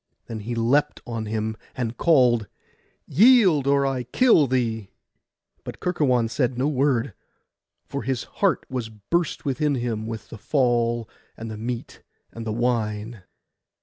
Then 0.25 0.39
he 0.39 0.55
leapt 0.55 0.99
on 1.05 1.27
him, 1.27 1.55
and 1.77 1.95
called, 1.95 2.47
'Yield, 3.05 3.67
or 3.67 3.85
I 3.85 4.01
kill 4.05 4.47
thee!' 4.47 4.89
but 5.63 5.79
Kerkuon 5.79 6.27
said 6.27 6.57
no 6.57 6.67
word; 6.67 7.13
for 7.85 8.01
his 8.01 8.23
heart 8.41 8.65
was 8.67 8.89
burst 8.89 9.45
within 9.45 9.75
him 9.75 10.07
with 10.07 10.29
the 10.29 10.39
fall, 10.39 11.07
and 11.37 11.51
the 11.51 11.55
meat, 11.59 12.01
and 12.31 12.47
the 12.47 12.51
wine. 12.51 13.21